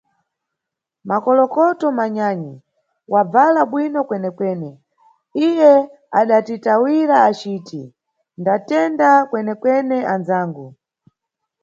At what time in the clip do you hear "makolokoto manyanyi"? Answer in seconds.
1.09-2.53